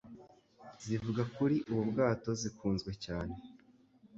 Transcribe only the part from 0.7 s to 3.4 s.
zivuga kuri ubu bwato zakunzwe cyane